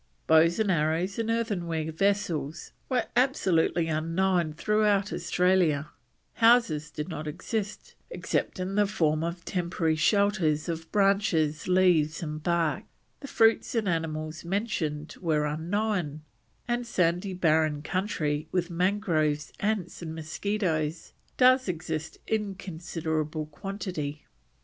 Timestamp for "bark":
12.41-12.85